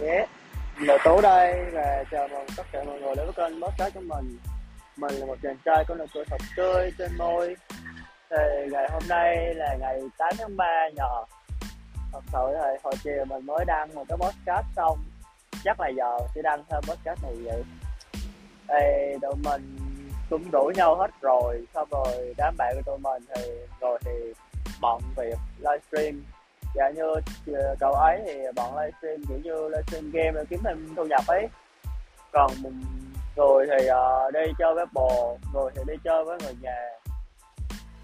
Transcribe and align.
nhé 0.00 0.26
là 0.80 0.98
Tú 1.04 1.20
đây 1.20 1.64
và 1.72 2.04
chào 2.10 2.28
mừng 2.28 2.46
tất 2.56 2.62
cả 2.72 2.84
mọi 2.84 3.00
người 3.00 3.14
đến 3.16 3.26
với 3.26 3.50
kênh 3.50 3.62
podcast 3.62 3.94
của 3.94 4.00
mình. 4.00 4.38
Mình 4.96 5.14
là 5.14 5.26
một 5.26 5.36
chàng 5.42 5.56
trai 5.64 5.84
có 5.88 5.94
nụ 5.94 6.04
cười 6.14 6.24
thật 6.24 6.40
tươi 6.56 6.92
trên 6.98 7.16
môi. 7.18 7.56
Thì 8.30 8.70
ngày 8.72 8.88
hôm 8.92 9.02
nay 9.08 9.54
là 9.54 9.76
ngày 9.80 10.00
8 10.18 10.32
tháng 10.38 10.56
3 10.56 10.88
nhờ. 10.96 11.24
Thật 12.12 12.20
sự 12.32 12.38
thì 12.52 12.78
hồi 12.82 12.94
chiều 13.04 13.24
mình 13.24 13.46
mới 13.46 13.64
đăng 13.64 13.94
một 13.94 14.04
cái 14.08 14.18
podcast 14.18 14.66
xong. 14.76 14.98
Chắc 15.64 15.80
là 15.80 15.88
giờ 15.88 16.18
sẽ 16.34 16.42
đăng 16.42 16.64
thêm 16.70 16.80
podcast 16.82 17.22
này 17.22 17.34
vậy. 17.44 17.62
Thì 18.68 19.18
tụi 19.22 19.34
mình 19.44 19.76
cũng 20.30 20.50
rủ 20.50 20.72
nhau 20.76 20.96
hết 20.96 21.10
rồi. 21.20 21.66
Xong 21.74 21.88
rồi 21.90 22.34
đám 22.36 22.54
bạn 22.58 22.74
của 22.76 22.82
tụi 22.86 22.98
mình 22.98 23.22
thì 23.34 23.42
rồi 23.80 23.98
thì 24.04 24.32
bận 24.80 25.00
việc 25.16 25.38
livestream 25.58 26.24
dạ 26.74 26.90
như 26.90 27.14
ờ, 27.54 27.76
cậu 27.80 27.92
ấy 27.92 28.22
thì 28.26 28.32
bọn 28.56 28.78
livestream 28.78 29.22
kiểu 29.28 29.38
như 29.44 29.68
livestream 29.68 30.10
game 30.10 30.32
để 30.34 30.44
kiếm 30.50 30.60
thêm 30.64 30.94
thu 30.96 31.04
nhập 31.04 31.24
ấy. 31.26 31.48
Còn 32.32 32.50
người 33.36 33.66
thì 33.66 33.88
uh, 33.90 34.32
đi 34.32 34.52
chơi 34.58 34.74
với 34.74 34.86
bồ 34.92 35.38
người 35.54 35.70
thì 35.74 35.82
đi 35.86 35.94
chơi 36.04 36.24
với 36.24 36.38
người 36.42 36.54
nhà. 36.60 36.88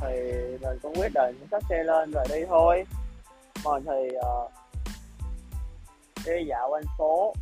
Thì 0.00 0.32
mình 0.60 0.78
cũng 0.82 0.94
quyết 0.94 1.12
định 1.14 1.46
xách 1.50 1.62
xe 1.68 1.84
lên 1.84 2.12
rồi 2.12 2.24
đi 2.28 2.44
thôi. 2.48 2.84
Mình 3.64 3.84
thì 3.86 4.16
uh, 4.16 4.50
đi 6.26 6.44
dạo 6.48 6.68
quanh 6.70 6.84
phố. 6.98 7.34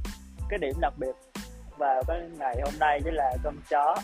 Cái 0.49 0.59
điểm 0.59 0.75
đặc 0.81 0.93
biệt 0.97 1.17
vào 1.79 2.03
cái 2.07 2.21
ngày 2.39 2.61
hôm 2.65 2.75
nay 2.81 3.01
chính 3.05 3.15
là 3.15 3.37
cơm 3.43 3.61
chó. 3.71 3.97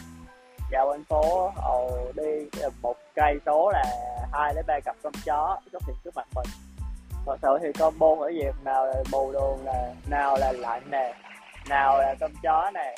Dạo 0.72 0.86
quanh 0.88 1.05
phố 1.05 1.52
ồ 1.56 2.12
đi 2.14 2.60
một 2.82 2.96
cây 3.14 3.38
số 3.46 3.70
là 3.70 3.84
hai 4.32 4.55
đến 4.55 4.64
ba 4.66 4.80
cặp 4.84 4.96
cơm 5.02 5.12
chó 5.24 5.60
xuất 5.72 5.82
hiện 5.86 5.96
trước 6.05 6.16
mặt 6.16 6.27
mình 6.34 6.46
thật 7.28 7.36
sự 7.42 7.58
thì 7.62 7.72
combo 7.72 8.06
ở 8.20 8.28
việc 8.28 8.54
nào 8.64 8.86
là 8.86 9.02
bù 9.12 9.32
đồ 9.32 9.58
nè 9.64 9.94
nào 10.10 10.36
là 10.38 10.52
lạnh 10.52 10.82
nè 10.90 11.14
nào 11.68 11.98
là 11.98 12.14
cơm 12.20 12.32
chó 12.42 12.70
nè. 12.74 12.94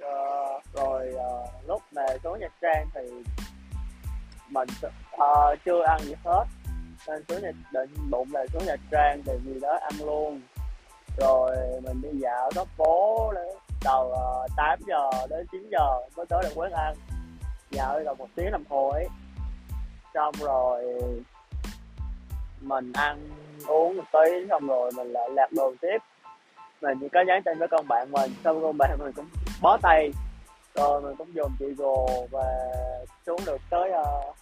Ờ, 0.00 0.60
rồi, 0.74 1.12
rồi 1.12 1.14
uh, 1.14 1.68
lúc 1.68 1.82
mà 1.92 2.02
xuống 2.24 2.38
nhật 2.40 2.52
trang 2.62 2.86
thì 2.94 3.00
mình 4.48 4.68
uh, 5.16 5.58
chưa 5.64 5.82
ăn 5.82 6.00
gì 6.00 6.14
hết. 6.24 6.44
Nên 7.08 7.24
xuống 7.28 7.42
nhật 7.42 7.54
định 7.72 8.10
bụng 8.10 8.28
là 8.32 8.46
xuống 8.52 8.62
nhật 8.66 8.80
trang 8.90 9.22
thì 9.26 9.32
gì 9.44 9.60
đó 9.60 9.78
ăn 9.82 10.06
luôn. 10.06 10.40
Rồi 11.16 11.56
mình 11.82 12.02
đi 12.02 12.08
dạo 12.22 12.50
góc 12.54 12.68
phố 12.76 13.32
từ 13.84 13.90
uh, 13.90 14.50
8 14.56 14.78
giờ 14.86 15.26
đến 15.30 15.46
9 15.52 15.68
giờ 15.70 15.86
mới 16.16 16.26
tới 16.26 16.42
được 16.42 16.52
quán 16.54 16.72
ăn. 16.72 16.94
Dạo 17.70 17.98
là 17.98 18.14
một 18.14 18.28
tiếng 18.34 18.50
đồng 18.50 18.64
hồ 18.68 18.88
ấy. 18.88 19.06
Xong 20.14 20.34
rồi 20.40 20.84
mình 22.60 22.92
ăn 22.92 23.28
uống 23.66 23.96
một 23.96 24.04
tí 24.12 24.46
xong 24.50 24.66
rồi 24.66 24.90
mình 24.96 25.12
lại 25.12 25.30
lạc 25.30 25.52
đồ 25.52 25.74
tiếp. 25.80 25.98
Mình 26.82 26.98
chỉ 27.00 27.08
có 27.08 27.20
nhắn 27.26 27.42
tin 27.44 27.58
với 27.58 27.68
con 27.68 27.88
bạn 27.88 28.10
mình 28.12 28.30
xong 28.44 28.62
con 28.62 28.78
bạn 28.78 28.98
mình 28.98 29.12
cũng 29.12 29.26
bó 29.62 29.76
tay. 29.82 30.10
Rồi 30.74 31.00
mình 31.00 31.16
cũng 31.16 31.34
dùng 31.34 31.52
chị 31.58 31.66
gồ 31.78 32.26
và 32.30 32.44
xuống 33.26 33.40
được 33.46 33.60
tới 33.70 33.90
uh, 33.90 34.36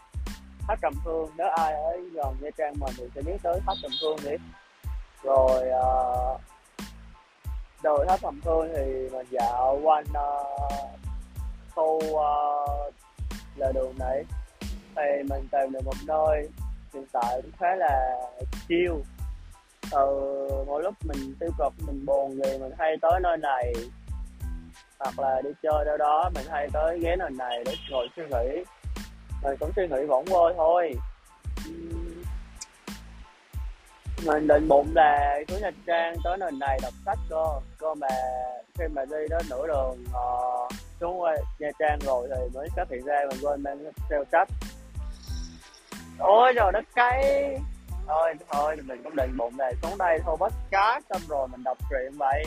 tháp 0.68 0.78
trầm 0.82 0.92
hương 1.04 1.30
nếu 1.36 1.48
ai 1.56 1.72
ở 1.72 1.98
gần 2.12 2.34
nha 2.40 2.50
trang 2.58 2.74
mình 2.80 2.94
thì 2.96 3.04
sẽ 3.14 3.22
biết 3.22 3.36
tới 3.42 3.60
tháp 3.66 3.76
trầm 3.82 3.90
hương 4.02 4.16
đi. 4.24 4.36
Rồi 5.22 5.62
uh, 5.68 6.40
đồi 7.82 8.06
tháp 8.08 8.20
trầm 8.20 8.40
hương 8.44 8.68
thì 8.76 9.08
mình 9.12 9.26
dạo 9.30 9.80
quanh 9.82 10.04
uh, 10.10 11.00
khu 11.74 12.00
uh, 12.10 12.94
là 13.56 13.72
đường 13.74 13.94
này 13.98 14.24
thì 14.96 15.22
mình 15.30 15.48
tìm 15.52 15.72
được 15.72 15.80
một 15.84 15.96
nơi 16.06 16.48
hiện 16.96 17.06
tại 17.12 17.42
cũng 17.42 17.50
khá 17.58 17.74
là 17.76 18.16
chill. 18.68 18.92
Ờ, 19.90 20.06
mỗi 20.66 20.82
lúc 20.82 20.94
mình 21.02 21.34
tiêu 21.40 21.50
cực 21.58 21.72
mình 21.86 22.06
buồn 22.06 22.30
gì 22.30 22.58
mình 22.58 22.72
hay 22.78 22.96
tới 23.02 23.20
nơi 23.22 23.36
này 23.36 23.72
hoặc 24.98 25.18
là 25.18 25.40
đi 25.44 25.50
chơi 25.62 25.84
đâu 25.84 25.96
đó 25.96 26.30
mình 26.34 26.44
hay 26.50 26.68
tới 26.72 26.98
ghế 27.00 27.16
nơi 27.16 27.30
này 27.30 27.64
để 27.66 27.74
ngồi 27.90 28.08
suy 28.16 28.22
nghĩ. 28.22 28.64
Mình 29.42 29.56
cũng 29.60 29.70
suy 29.76 29.82
nghĩ 29.88 30.04
võng 30.08 30.24
vơi 30.24 30.54
thôi. 30.56 30.92
Mình 34.26 34.46
định 34.46 34.68
bụng 34.68 34.92
là 34.94 35.40
xuống 35.48 35.60
nha 35.60 35.70
trang 35.86 36.14
tới 36.24 36.38
nơi 36.38 36.50
này 36.60 36.78
đọc 36.82 36.92
sách 37.06 37.18
cơ. 37.30 37.44
Cơ 37.78 37.94
mà 37.94 38.08
khi 38.78 38.84
mà 38.94 39.04
đi 39.04 39.16
đến 39.30 39.42
nửa 39.50 39.66
đường 39.66 40.04
uh, 40.08 40.72
xuống 41.00 41.24
nha 41.58 41.70
trang 41.78 41.98
rồi 42.02 42.28
thì 42.30 42.42
mới 42.54 42.68
phát 42.76 42.90
hiện 42.90 43.04
ra 43.04 43.20
mình 43.30 43.38
quên 43.42 43.62
mang 43.62 43.84
theo 44.10 44.24
sách 44.32 44.48
ôi 46.18 46.52
trời 46.56 46.72
đất 46.72 46.84
cay 46.94 47.56
thôi 48.06 48.34
thôi 48.52 48.76
mình 48.84 49.02
cũng 49.04 49.16
định 49.16 49.36
bụng 49.36 49.56
này 49.56 49.74
xuống 49.82 49.98
đây 49.98 50.18
thôi 50.24 50.36
bắt 50.40 50.52
cá 50.70 51.00
xong 51.10 51.20
rồi 51.28 51.48
mình 51.48 51.64
đọc 51.64 51.78
truyện 51.90 52.12
vậy. 52.18 52.44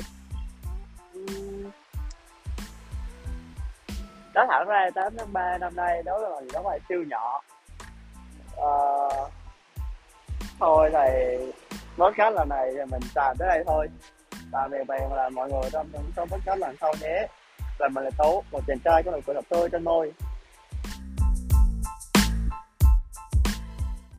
Nói 4.34 4.46
thẳng 4.50 4.68
ra 4.68 4.90
8 4.96 5.14
tháng 5.18 5.34
3 5.34 5.58
năm 5.58 5.76
nay 5.76 6.04
đó 6.06 6.18
là 6.18 6.42
gì 6.42 6.48
đó 6.54 6.62
là 6.66 6.78
siêu 6.90 7.04
nhỏ. 7.10 7.42
À, 8.58 8.72
thôi 10.60 10.92
thì 10.94 11.38
khát 12.16 12.34
là 12.34 12.46
này 12.50 12.72
thì 12.72 12.86
mình 12.92 13.02
tạm 13.16 13.38
tới 13.40 13.48
đây 13.48 13.64
thôi. 13.68 13.88
Tạm 14.52 14.72
biệt 14.72 14.84
bạn 14.88 15.14
là 15.14 15.30
mọi 15.30 15.52
người 15.52 15.70
trong 15.72 15.88
những 15.94 16.12
số 16.16 16.26
podcast 16.26 16.60
lần 16.60 16.76
sau 16.82 16.94
nhé. 17.02 17.28
Là 17.80 17.88
mình 17.88 18.04
là 18.04 18.12
tố 18.18 18.44
một 18.52 18.60
chàng 18.68 18.80
trai 18.80 19.04
có 19.04 19.12
nụ 19.12 19.20
cười 19.26 19.36
đọc 19.36 19.46
tươi 19.50 19.70
trên 19.70 19.84
môi. 19.84 20.14